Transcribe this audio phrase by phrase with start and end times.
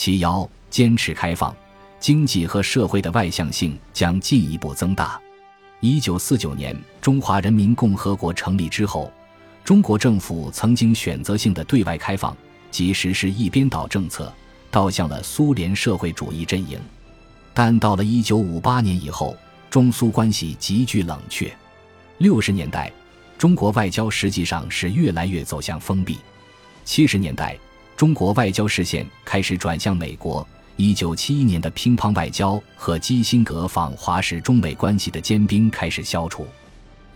[0.00, 1.52] 其幺，坚持开放，
[1.98, 5.20] 经济和社会的外向性将进一步增大。
[5.80, 9.12] 一九四九年，中华人民共和国成立之后，
[9.64, 12.34] 中国政府曾经选择性的对外开放，
[12.70, 14.32] 即实施一边倒政策，
[14.70, 16.78] 倒向了苏联社会主义阵营。
[17.52, 19.36] 但到了一九五八年以后，
[19.68, 21.52] 中苏关系急剧冷却。
[22.18, 22.92] 六十年代，
[23.36, 26.18] 中国外交实际上是越来越走向封闭。
[26.84, 27.58] 七十年代，
[27.98, 30.46] 中国外交视线开始转向美国。
[30.76, 36.46] 一九七一年的乒乓外交和基辛格访华使中美关系的坚冰开始消除。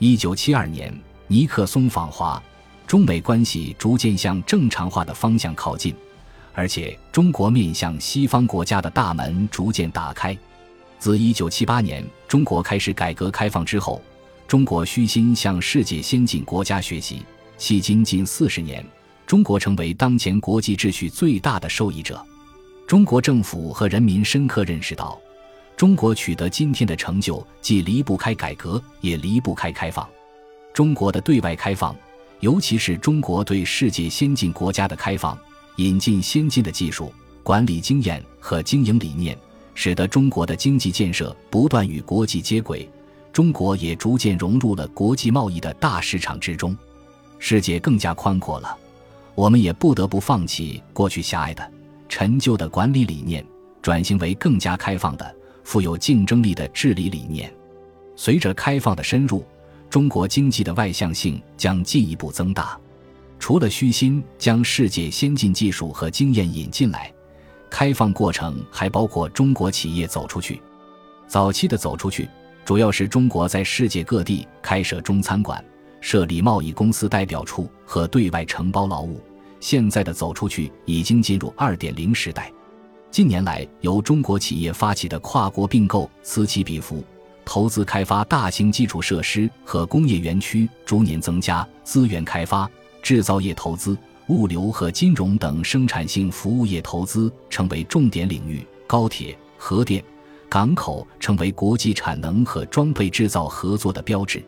[0.00, 0.92] 一九七二年，
[1.28, 2.42] 尼克松访华，
[2.84, 5.94] 中美关系逐渐向正常化的方向靠近。
[6.52, 10.36] 而且，中国面向西方国家的大门逐渐打开。
[10.98, 14.02] 自1978年中国开始改革开放之后，
[14.48, 17.22] 中国虚心向世界先进国家学习。
[17.56, 18.84] 迄今近四十年，
[19.32, 22.22] 中国成为当前国际秩序最大的受益者。
[22.86, 25.18] 中国政府和人民深刻认识到，
[25.74, 30.06] 中国取得今天的成就，既离不开改革，也离不开开放。
[30.74, 31.96] 中国的对外开放，
[32.40, 35.34] 尤其是中国对世界先进国家的开放。
[35.76, 37.10] 引进先进的技术、
[37.42, 39.34] 管理经验和经营理念，
[39.74, 42.86] 使得中国的经济建设不断与国际接轨，
[43.32, 46.76] 中国也逐渐融入了国际贸易的大市场之中。
[47.38, 48.76] 世界更加宽阔了，
[49.34, 51.72] 我们也不得不放弃过去狭隘的、
[52.08, 53.44] 陈旧的管理理念，
[53.80, 57.52] 转型为更加开放的、富有竞争力的治理理念。
[58.14, 59.44] 随着开放的深入，
[59.88, 62.78] 中国经济的外向性将进一步增大。
[63.38, 67.12] 除了虚心将世界先进技术和经验引进来，
[67.68, 70.60] 开放过程还包括中国企业走出去。
[71.26, 72.28] 早期的走出去，
[72.64, 75.64] 主要是中国在世界各地开设中餐馆、
[76.02, 79.18] 设立贸易公司代表处和对外承包劳务。
[79.60, 82.52] 现在的走出去已经进入二点零时代。
[83.10, 87.04] 近年来，由中国企业发起的跨国并购此起彼伏，
[87.44, 92.68] 投资开发大型基础设施和工业园区逐年增加，资源开发。
[93.02, 100.02] 制造业投资、物流和金融等生产性服务业投资成为重点领域，高铁、核电、
[100.48, 104.42] 港口成为国际产能和装备制造合作的标志。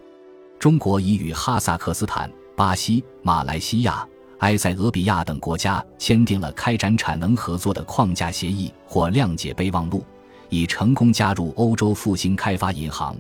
[0.59, 4.06] 中国已与哈萨克斯坦、巴西、马来西亚、
[4.38, 10.04] 埃塞俄比亚等国家签订了开展产能合作的框架协议或谅解备忘录，
[10.48, 13.16] 已成功加入欧洲复兴开发银行，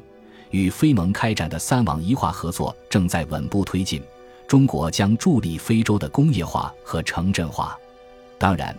[0.50, 4.02] 与非盟开展的三网一化合作正在稳步推进。
[4.46, 7.76] 中国将助力非洲的工业化和城镇化。
[8.38, 8.76] 当然，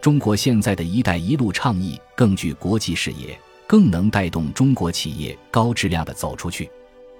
[0.00, 6.68] 中国现在的一带一路倡议更具国际视野，更能带动中国企业高质量的走出去。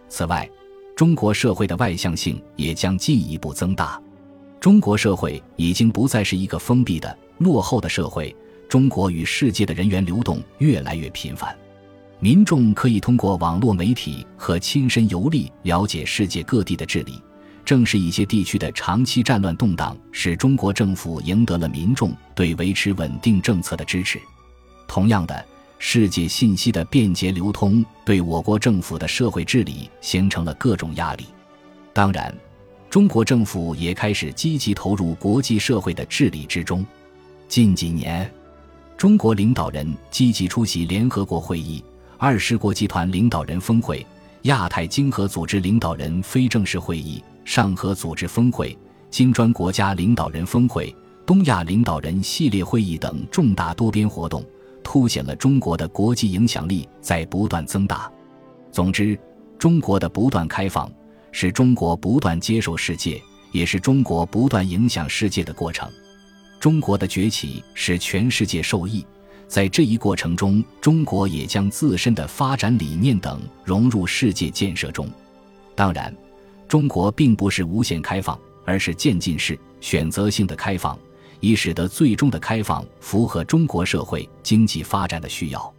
[0.08, 0.48] 此外，
[0.96, 4.00] 中国社会的外向性也将进一步增大。
[4.60, 8.34] 中国社会已经不再是一个封闭的、落后的社会，
[8.68, 11.54] 中国与世界的人员流动越来越频繁，
[12.20, 17.20] 民众可以通过网络媒体和亲身游历了解世界各地的治理。
[17.64, 24.20] 正是一些地区的长期战乱动荡，使中国政府赢得了民众对维持稳定政策的支持。
[24.86, 25.44] 同样的，
[25.86, 31.26] 世界信息的便捷流通对我国政府的社会治理形成了各种压力。
[31.92, 32.34] 当然，
[32.88, 36.84] 中国政府也开始积极投入国际社会的治理之中。
[37.48, 38.28] 近几年，
[38.96, 41.84] 中国领导人积极出席联合国会议、
[42.16, 44.04] 二十国集团领导人峰会、
[44.44, 47.22] 亚太经合组织领导人非正式会议。
[47.44, 48.76] 上合组织峰会、
[49.10, 50.96] 金砖国家领导人峰会、
[51.26, 54.42] 东亚领导人系列会议等重大多边活动，
[54.84, 58.08] 凸显了中国的国际影响力在不断增大。
[58.70, 59.18] 总之，
[59.58, 60.88] 中国的不断开放，
[61.32, 65.90] 是中国不断接受世界，也是中国不断影响世界的过程。
[66.60, 69.04] 中国的崛起使全世界受益，
[69.48, 75.08] 在这一过程中，中国也将自身的发展理念等融入世界建设中。
[75.74, 76.14] 当然。
[76.66, 80.98] 中国并不是无限开放，而是渐进式、选择性的开放，
[81.44, 85.73] 以使得最终的开放符合中国社会经济发展的需要。